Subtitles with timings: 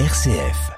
[0.00, 0.72] RCF.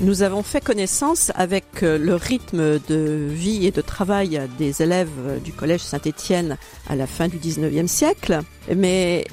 [0.00, 5.40] Nous avons fait connaissance avec euh, le rythme de vie et de travail des élèves
[5.42, 6.56] du collège Saint-Étienne
[6.88, 8.42] à la fin du 19e siècle,
[8.72, 9.24] mais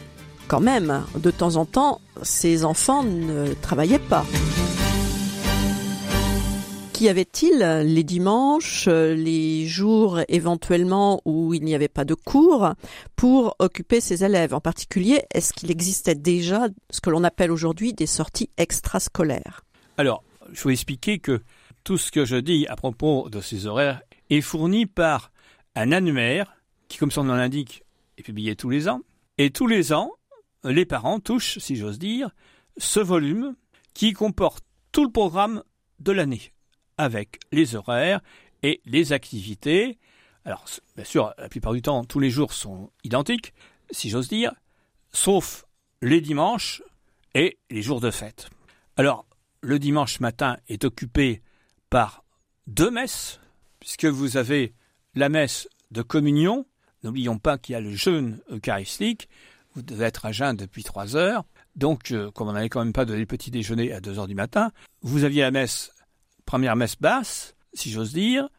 [0.52, 4.26] quand même, de temps en temps, ces enfants ne travaillaient pas.
[6.92, 12.74] Qu'y avait-il les dimanches, les jours éventuellement où il n'y avait pas de cours
[13.16, 14.54] pour occuper ces élèves?
[14.54, 19.62] En particulier, est-ce qu'il existait déjà ce que l'on appelle aujourd'hui des sorties extrascolaires?
[19.98, 21.42] Alors, il faut expliquer que
[21.86, 25.32] tout ce que je dis à propos de ces horaires est fourni par
[25.78, 26.58] un annuaire
[26.90, 27.86] qui, comme son nom l'indique,
[28.18, 29.00] est publié tous les ans.
[29.38, 30.12] Et tous les ans,
[30.64, 32.32] les parents touchent, si j'ose dire,
[32.78, 33.56] ce volume
[33.94, 35.64] qui comporte tout le programme
[36.00, 36.54] de l'année,
[36.98, 38.22] avec les horaires
[38.64, 39.98] et les activités.
[40.46, 43.54] Alors, bien sûr, la plupart du temps, tous les jours sont identiques,
[43.92, 44.54] si j'ose dire,
[45.12, 45.66] sauf
[46.02, 46.82] les dimanches
[47.34, 48.50] et les jours de fête.
[48.98, 49.26] Alors,
[49.62, 51.42] le dimanche matin est occupé
[51.90, 52.24] par
[52.68, 53.40] deux messes,
[53.80, 54.74] puisque vous avez
[55.16, 56.66] la messe de communion.
[57.04, 59.30] N'oublions pas qu'il y a le jeûne eucharistique.
[59.74, 61.46] Vous devez être à jeun depuis trois heures.
[61.76, 64.28] Donc, euh, comme on n'avait quand même pas donné le petit déjeuner à deux heures
[64.28, 65.92] du matin, vous aviez la messe,
[66.46, 68.50] première messe basse, si j'ose dire,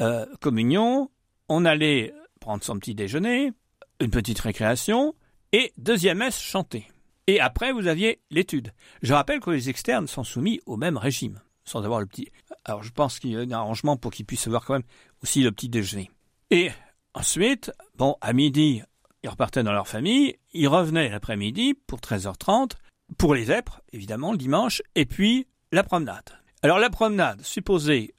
[0.00, 1.10] euh, communion.
[1.48, 3.52] On allait prendre son petit déjeuner,
[4.00, 5.14] une petite récréation,
[5.52, 6.88] et deuxième messe chantée.
[7.26, 8.72] Et après, vous aviez l'étude.
[9.02, 12.28] Je rappelle que les externes sont soumis au même régime, sans avoir le petit.
[12.64, 14.82] Alors, je pense qu'il y a un arrangement pour qu'ils puissent avoir quand même
[15.22, 16.10] aussi le petit déjeuner.
[16.50, 16.70] Et
[17.14, 18.82] ensuite, bon, à midi,
[19.22, 22.72] ils repartaient dans leur famille, ils revenaient l'après-midi pour 13h30,
[23.18, 26.38] pour les vêpres, évidemment, le dimanche, et puis la promenade.
[26.62, 28.14] Alors, la promenade, supposez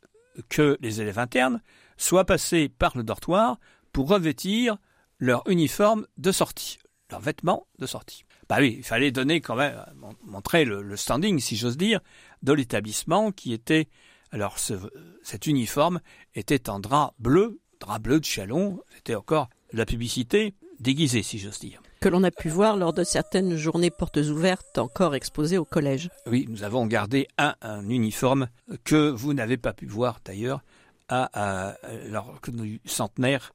[0.49, 1.61] que les élèves internes
[1.97, 3.59] soient passés par le dortoir
[3.91, 4.77] pour revêtir
[5.19, 6.79] leur uniforme de sortie,
[7.11, 8.25] leurs vêtements de sortie.
[8.49, 9.81] Bah oui, il fallait donner quand même,
[10.23, 12.01] montrer le, standing, si j'ose dire,
[12.41, 13.87] de l'établissement qui était,
[14.31, 16.01] alors cet uniforme
[16.35, 21.59] était en drap bleu, drap bleu de Chalon, c'était encore la publicité déguisée, si j'ose
[21.59, 21.81] dire.
[22.01, 26.09] Que l'on a pu voir lors de certaines journées portes ouvertes encore exposées au collège.
[26.27, 27.55] Oui, nous avons gardé un,
[27.89, 28.49] uniforme
[28.83, 30.61] que vous n'avez pas pu voir d'ailleurs
[31.07, 32.39] à, à, alors,
[32.85, 33.53] centenaire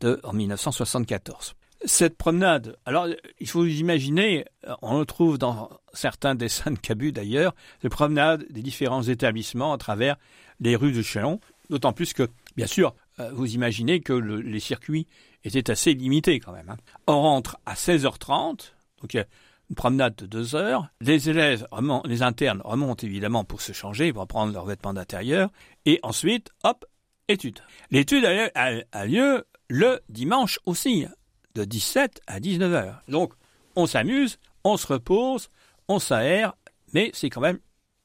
[0.00, 1.54] de, en 1974.
[1.84, 3.06] Cette promenade, alors
[3.38, 4.46] il faut imaginer,
[4.82, 9.78] on le trouve dans certains dessins de Cabu d'ailleurs, cette promenade des différents établissements à
[9.78, 10.16] travers
[10.60, 11.38] les rues de Chalon,
[11.70, 12.94] d'autant plus que, bien sûr,
[13.32, 15.06] vous imaginez que les circuits
[15.44, 16.70] étaient assez limités quand même.
[16.70, 16.76] Hein.
[17.06, 19.26] On rentre à 16h30, donc il y a
[19.70, 20.88] une promenade de deux heures.
[21.00, 21.66] Les élèves,
[22.04, 25.50] les internes remontent évidemment pour se changer, pour prendre leurs vêtements d'intérieur,
[25.84, 26.86] et ensuite, hop,
[27.28, 27.60] étude.
[27.90, 31.06] L'étude a lieu le dimanche aussi,
[31.54, 33.02] de 17 à 19 heures.
[33.08, 33.34] Donc,
[33.76, 35.50] on s'amuse, on se repose,
[35.88, 36.54] on s'aère,
[36.94, 37.58] mais c'est quand même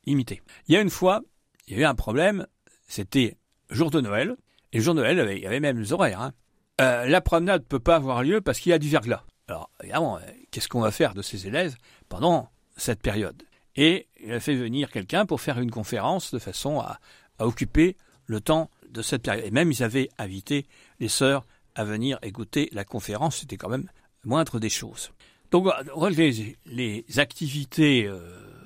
[0.05, 0.41] limité.
[0.67, 1.21] Il y a une fois,
[1.67, 2.45] il y a eu un problème,
[2.87, 3.37] c'était
[3.69, 4.35] jour de Noël,
[4.73, 6.21] et le jour il y avait même les horaires.
[6.21, 6.33] Hein.
[6.81, 9.23] Euh, la promenade ne peut pas avoir lieu parce qu'il y a du verglas.
[9.47, 11.75] Alors, évidemment, euh, qu'est-ce qu'on va faire de ces élèves
[12.09, 13.43] pendant cette période?
[13.75, 16.99] Et il a fait venir quelqu'un pour faire une conférence de façon à,
[17.37, 17.95] à occuper
[18.25, 19.45] le temps de cette période.
[19.45, 20.65] Et même, ils avaient invité
[20.99, 21.45] les sœurs
[21.75, 23.89] à venir écouter la conférence, c'était quand même
[24.23, 25.11] moindre des choses.
[25.51, 25.67] Donc,
[26.09, 28.19] les, les activités, euh,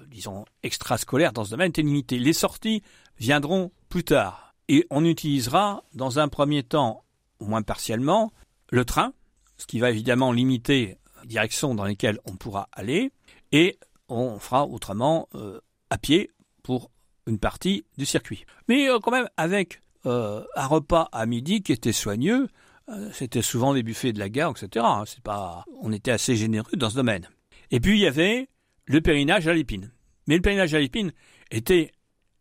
[0.10, 2.20] disons, extrascolaires dans ce domaine étaient limitées.
[2.20, 2.82] Les sorties
[3.20, 4.47] viendront plus tard.
[4.68, 7.04] Et on utilisera, dans un premier temps,
[7.40, 8.32] au moins partiellement,
[8.70, 9.14] le train,
[9.58, 13.12] ce qui va évidemment limiter les directions dans lesquelles on pourra aller,
[13.52, 13.80] et
[14.10, 16.32] on fera autrement euh, à pied
[16.64, 16.92] pour
[17.28, 18.46] une partie du circuit.
[18.68, 22.48] Mais euh, quand même avec un repas à midi qui était soigneux,
[22.90, 24.86] euh, c'était souvent les buffets de la gare, etc.
[24.88, 25.04] Hein.
[25.06, 27.28] C'est pas, on était assez généreux dans ce domaine.
[27.72, 28.48] Et puis il y avait
[28.86, 29.92] le périnage à l'épine.
[30.28, 31.12] Mais le périnage à l'épine
[31.52, 31.92] était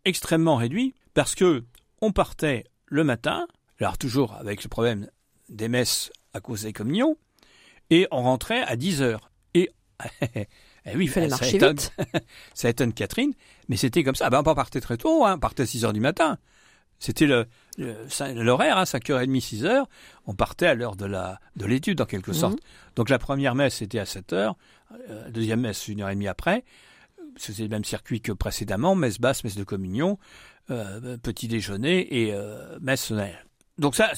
[0.05, 1.65] extrêmement réduit parce que
[2.01, 3.47] on partait le matin,
[3.81, 5.09] alors toujours avec le problème
[5.49, 7.17] des messes à cause des communions,
[7.91, 9.31] et on rentrait à 10 heures.
[9.55, 9.71] Et,
[10.35, 11.93] eh oui, il fallait marcher vite.
[12.55, 13.33] ça étonne Catherine,
[13.69, 14.31] mais c'était comme ça.
[14.31, 16.39] Ben, on partait très tôt, hein, on partait à 6 heures du matin.
[16.99, 17.27] C'était
[17.77, 19.85] l'horaire, hein, 5h30, 6h.
[20.27, 22.55] On partait à l'heure de la de l'étude, en quelque sorte.
[22.55, 22.61] Mhm.
[22.97, 24.55] Donc la première messe était à 7h,
[24.93, 26.65] euh, la deuxième messe une heure et demie après.
[27.37, 30.19] C'était le même circuit que précédemment, messe basse, messe de communion,
[30.71, 33.13] euh, petit déjeuner et euh, messe
[33.79, 34.13] Donc ça,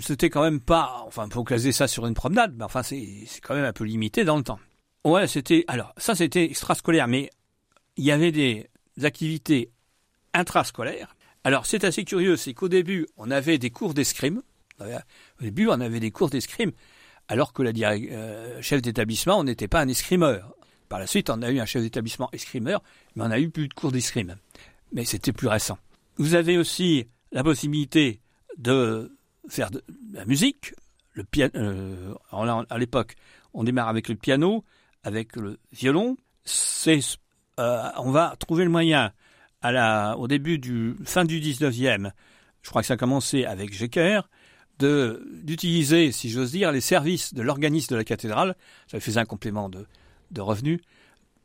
[0.00, 3.54] c'était quand même pas, enfin, faut classer ça sur une promenade, mais enfin, c'est quand
[3.54, 4.58] même un peu limité dans le temps.
[5.04, 7.30] Ouais, c'était, alors, ça c'était extrascolaire, mais
[7.96, 8.70] il y avait des
[9.02, 9.70] activités
[10.32, 11.14] intrascolaires.
[11.44, 14.42] Alors c'est assez curieux, c'est qu'au début, on avait des cours d'escrime.
[14.80, 16.72] Au début, on avait des cours d'escrime,
[17.28, 20.54] alors que le euh, chef d'établissement, on n'était pas un escrimeur.
[20.94, 22.80] Par la suite, on a eu un chef d'établissement escrimeur,
[23.16, 24.36] mais on a eu plus de cours d'escrime.
[24.92, 25.76] Mais c'était plus récent.
[26.18, 28.20] Vous avez aussi la possibilité
[28.58, 29.18] de
[29.48, 29.82] faire de
[30.12, 30.72] la musique.
[31.10, 33.16] Le piano, euh, à l'époque,
[33.54, 34.64] on démarre avec le piano,
[35.02, 36.16] avec le violon.
[36.86, 39.10] Euh, on va trouver le moyen
[39.64, 42.12] au début du fin du 19e,
[42.62, 44.20] je crois que ça a commencé avec Jecker,
[44.78, 48.54] d'utiliser, si j'ose dire, les services de l'organisme de la cathédrale.
[48.86, 49.88] Ça faisait un complément de,
[50.34, 50.80] de revenus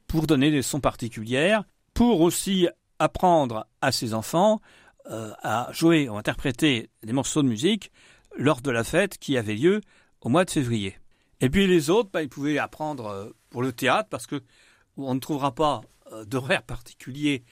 [0.07, 1.63] pour donner des sons particulières,
[1.93, 4.59] pour aussi apprendre à ses enfants
[5.09, 7.91] euh, à jouer ou interpréter des morceaux de musique
[8.37, 9.81] lors de la fête qui avait lieu
[10.21, 10.97] au mois de février.
[11.39, 14.43] Et puis les autres, bah, ils pouvaient apprendre euh, pour le théâtre parce que
[14.97, 15.81] on ne trouvera pas
[16.11, 17.43] euh, d'horaire particulier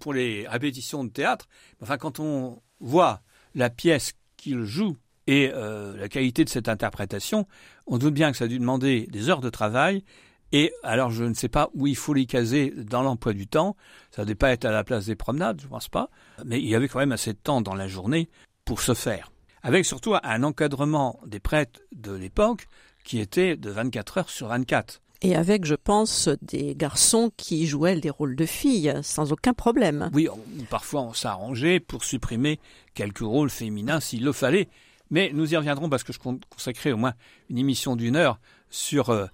[0.00, 1.46] pour les répétitions de théâtre.
[1.82, 3.20] Enfin, quand on voit
[3.54, 7.46] la pièce qu'il joue et la qualité de cette interprétation,
[7.86, 10.02] on doute bien que ça a dû demander des heures de travail
[10.52, 13.74] et alors, je ne sais pas où il faut les caser dans l'emploi du temps.
[14.10, 16.10] Ça ne devait pas être à la place des promenades, je ne pense pas.
[16.44, 18.28] Mais il y avait quand même assez de temps dans la journée
[18.66, 19.32] pour se faire.
[19.62, 22.66] Avec surtout un encadrement des prêtres de l'époque
[23.04, 25.00] qui était de 24 heures sur 24.
[25.24, 30.10] Et avec, je pense, des garçons qui jouaient des rôles de filles sans aucun problème.
[30.12, 30.28] Oui,
[30.68, 32.58] parfois on s'arrangeait pour supprimer
[32.94, 34.68] quelques rôles féminins s'il le fallait.
[35.10, 37.14] Mais nous y reviendrons parce que je consacrais au moins
[37.50, 39.26] une émission d'une heure sur euh,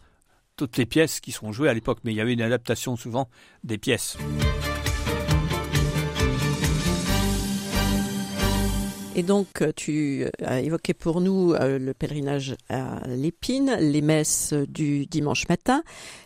[0.58, 3.30] toutes les pièces qui sont jouées à l'époque, mais il y avait une adaptation souvent
[3.64, 4.18] des pièces.
[9.14, 15.06] Et donc, tu as évoqué pour nous euh, le pèlerinage à l'Épine, les messes du
[15.06, 15.82] dimanche matin.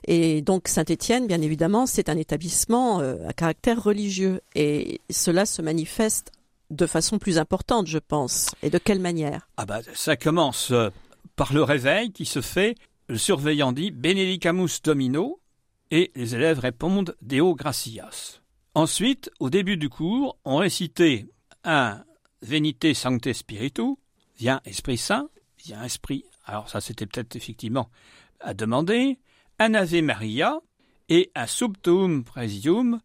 [0.07, 4.43] Et donc, Saint-Étienne, bien évidemment, c'est un établissement euh, à caractère religieux.
[4.55, 6.33] Et cela se manifeste
[6.69, 8.51] de façon plus importante, je pense.
[8.63, 9.49] Et de quelle manière?
[9.57, 10.91] Ah bah, ça commence euh,
[11.35, 12.75] par le réveil qui se fait
[13.13, 15.39] le surveillant dit Benedicamus Domino
[15.91, 18.41] et les élèves répondent Deo gratias.
[18.75, 21.27] Ensuite, au début du cours, on récitait
[21.63, 22.05] un
[22.41, 23.97] Venite Sancte Spiritu,
[24.39, 25.29] vient Esprit Saint,
[25.63, 26.25] vient Esprit.
[26.47, 27.91] Alors ça, c'était peut-être effectivement
[28.41, 29.19] à demander.
[29.59, 30.61] Un Ave Maria
[31.11, 32.99] et un Subtum Presidium,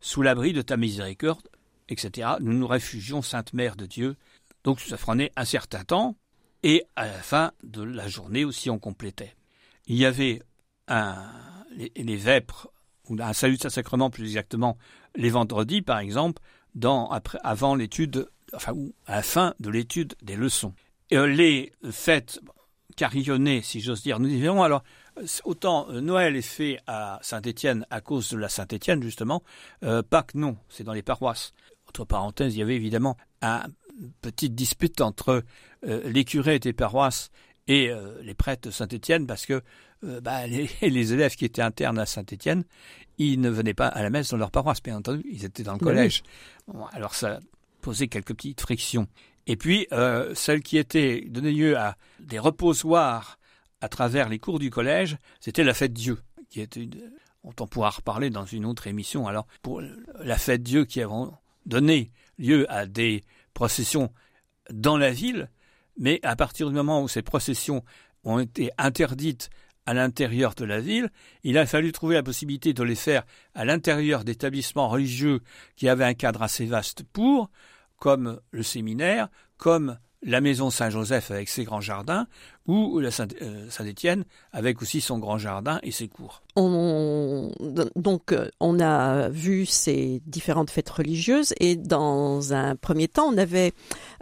[0.00, 1.48] sous l'abri de ta miséricorde,
[1.88, 2.30] etc.
[2.40, 4.16] Nous nous réfugions, Sainte Mère de Dieu.
[4.64, 6.16] Donc ça prenait un certain temps,
[6.64, 9.36] et à la fin de la journée aussi on complétait
[9.86, 10.42] il y avait
[11.96, 12.70] les, vêpres,
[13.08, 14.76] ou un salut de sacrement plus exactement,
[15.14, 16.42] les vendredis par exemple,
[16.74, 20.74] dans, après, avant l'étude, enfin, ou à la fin de l'étude des leçons.
[21.10, 22.40] Et, euh, les fêtes
[22.96, 24.82] carillonnées, si j'ose dire, nous dirons alors,
[25.44, 29.42] autant euh, Noël est fait à Saint-Étienne à cause de la Saint-Étienne, justement,
[29.82, 31.52] euh, Pâques, non, c'est dans les paroisses.
[31.88, 35.44] Entre parenthèses, il y avait évidemment une petite dispute entre
[35.82, 37.30] les curés des paroisses
[37.68, 39.62] et euh, les prêtres de Saint-Étienne parce que
[40.04, 42.64] euh, bah, les, les, élèves qui étaient internes à Saint-Étienne,
[43.18, 45.74] ils ne venaient pas à la messe dans leur paroisse, bien entendu, ils étaient dans
[45.74, 46.22] le collège.
[46.92, 47.40] alors ça
[47.80, 49.06] posait quelques petites frictions.
[49.46, 53.38] Et puis, euh, celle qui était donnait lieu à des reposoirs
[53.80, 56.18] à travers les cours du collège, c'était la fête Dieu,
[56.48, 56.88] qui était
[57.44, 59.26] on en pourra reparler dans une autre émission.
[59.26, 59.82] Alors, pour
[60.20, 61.08] la fête Dieu qui a
[61.66, 64.12] donné lieu à des processions
[64.70, 65.50] dans la ville,
[65.98, 67.84] mais à partir du moment où ces processions
[68.24, 69.50] ont été interdites
[69.86, 71.10] à l'intérieur de la ville,
[71.42, 75.40] il a fallu trouver la possibilité de les faire à l'intérieur d'établissements religieux
[75.76, 77.50] qui avaient un cadre assez vaste pour,
[77.98, 82.26] comme le séminaire, comme la maison Saint-Joseph avec ses grands jardins,
[82.66, 86.42] ou la euh, Saint-Étienne avec aussi son grand jardin et ses cours.
[86.54, 93.72] donc, on a vu ces différentes fêtes religieuses et dans un premier temps, on avait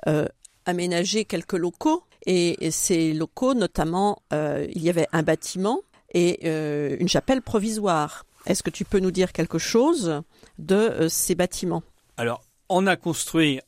[0.07, 0.27] euh,
[0.71, 5.81] aménagé quelques locaux et, ces locaux, notamment, euh, il y avait un bâtiment
[6.13, 8.25] et euh, une chapelle provisoire.
[8.47, 10.23] Est-ce que tu peux nous dire quelque chose
[10.59, 11.83] de euh, ces bâtiments?
[12.17, 13.61] Alors, on a construit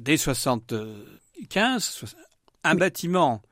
[0.00, 2.04] dès 75
[2.64, 3.42] un bâtiment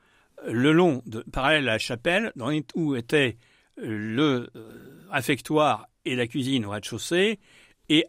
[0.47, 3.37] le long de parallèle à la chapelle, dans, où était
[3.77, 4.51] le
[5.11, 7.39] réfectoire et la cuisine au rez-de-chaussée,
[7.89, 8.07] et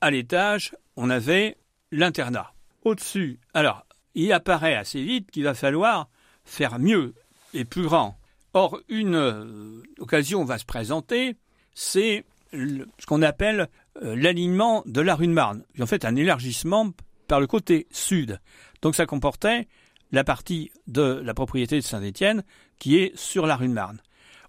[0.00, 1.56] à l'étage, on avait
[1.90, 2.52] l'internat.
[2.84, 6.08] Au-dessus, alors, il apparaît assez vite qu'il va falloir
[6.44, 7.14] faire mieux
[7.54, 8.18] et plus grand.
[8.54, 11.36] Or, une euh, occasion va se présenter,
[11.74, 13.68] c'est ce qu'on appelle
[14.02, 15.62] euh, l'alignement de la rue de Marne.
[15.78, 16.90] En fait, un élargissement
[17.28, 18.40] par le côté sud.
[18.82, 19.68] Donc ça comportait
[20.12, 22.44] la partie de la propriété de Saint-Étienne
[22.78, 24.00] qui est sur la rue de Marne.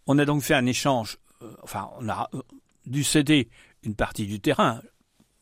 [0.06, 2.30] On a donc fait un échange, euh, enfin, on a
[2.86, 3.50] dû céder
[3.84, 4.82] une partie du terrain,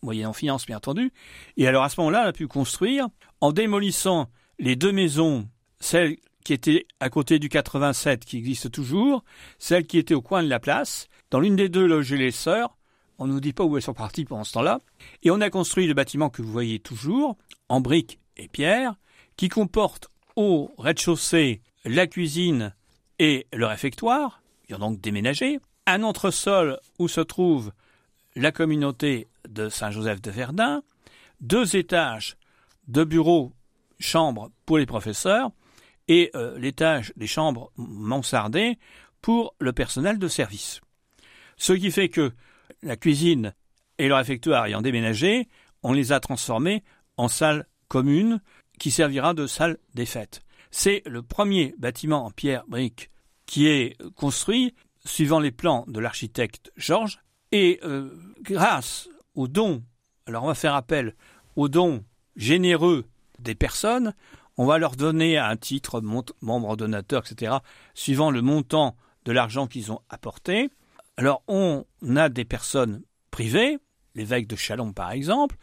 [0.06, 1.12] moyennant finance bien entendu.
[1.58, 3.08] Et alors à ce moment-là, on a pu construire
[3.42, 9.24] en démolissant les deux maisons, celle qui était à côté du 87 qui existe toujours,
[9.60, 11.08] celle qui était au coin de la place.
[11.32, 12.78] Dans l'une des deux logeaient les sœurs.
[13.18, 14.80] On ne nous dit pas où elles sont parties pendant ce temps-là.
[15.24, 17.38] Et on a construit le bâtiment que vous voyez toujours,
[17.70, 18.96] en briques et pierres,
[19.38, 22.74] qui comporte au rez-de-chaussée la cuisine
[23.20, 27.72] et le réfectoire, ils ont donc déménagé, un entresol où se trouve
[28.36, 30.84] la communauté de Saint-Joseph de Verdun,
[31.42, 32.38] deux étages
[32.88, 33.54] de bureaux,
[34.00, 35.52] chambres pour les professeurs,
[36.08, 38.78] et euh, l'étage des chambres mansardées
[39.22, 40.82] pour le personnel de service.
[41.58, 42.32] Ce qui fait que
[42.84, 43.54] la cuisine
[43.98, 45.48] et le réfectoire ayant déménagé,
[45.82, 46.84] on les a transformés
[47.18, 48.42] en salle commune
[48.78, 50.42] qui servira de salle des fêtes.
[50.70, 53.10] C'est le premier bâtiment en pierre brique
[53.46, 54.76] qui est construit
[55.06, 57.20] suivant les plans de l'architecte Georges
[57.52, 58.10] et euh,
[58.42, 59.84] grâce aux dons,
[60.26, 61.16] alors on va faire appel
[61.56, 62.04] aux dons
[62.36, 63.06] généreux
[63.40, 64.14] des personnes,
[64.58, 66.02] on va leur donner un titre
[66.42, 67.58] membre donateur, etc.,
[67.94, 70.70] suivant le montant de l'argent qu'ils ont apporté.
[71.18, 71.86] Alors on
[72.16, 73.78] a des personnes privées,
[74.16, 75.58] l'évêque de Chalon par exemple,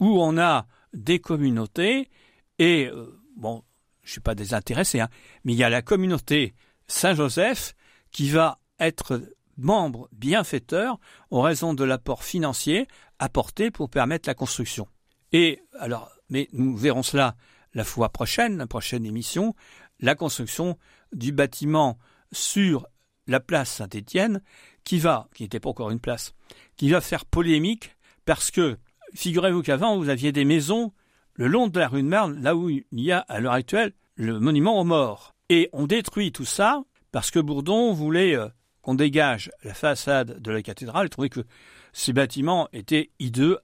[0.00, 2.10] où on a des communautés
[2.58, 3.64] et euh, bon,
[4.02, 5.08] je suis pas désintéressé, hein,
[5.44, 6.54] mais il y a la communauté
[6.86, 7.74] Saint-Joseph
[8.10, 9.20] qui va être
[9.56, 10.98] membre bienfaiteur
[11.30, 12.86] en raison de l'apport financier
[13.18, 14.86] apporté pour permettre la construction.
[15.32, 17.36] Et alors, mais nous verrons cela
[17.74, 19.54] la fois prochaine, la prochaine émission,
[20.00, 20.78] la construction
[21.12, 21.98] du bâtiment
[22.32, 22.86] sur
[23.26, 24.42] la place Saint-Étienne,
[24.84, 26.34] qui va, qui n'était pas encore une place,
[26.76, 28.78] qui va faire polémique parce que,
[29.14, 30.92] figurez-vous qu'avant, vous aviez des maisons
[31.34, 33.92] le long de la rue de Marne, là où il y a à l'heure actuelle
[34.16, 35.34] le monument aux morts.
[35.48, 38.48] Et on détruit tout ça parce que Bourdon voulait euh,
[38.84, 41.44] qu'on dégage la façade de la cathédrale trouvait que
[41.92, 43.58] ces bâtiments étaient hideux.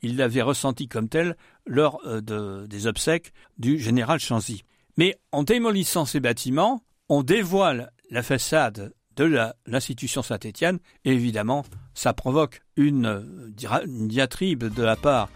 [0.00, 1.36] Il l'avait ressenti comme tel
[1.66, 4.62] lors euh, des obsèques du général Chanzy.
[4.96, 12.12] Mais en démolissant ces bâtiments, on dévoile la façade de l'institution Saint-Étienne et évidemment, ça
[12.14, 15.28] provoque une, euh, une diatribe de la part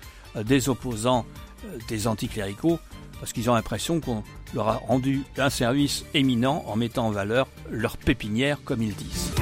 [0.45, 1.27] des opposants
[1.89, 2.79] des anticléricaux
[3.21, 4.23] parce qu'ils ont l'impression qu'on
[4.55, 9.33] leur a rendu un service éminent en mettant en valeur leur pépinière, comme ils disent.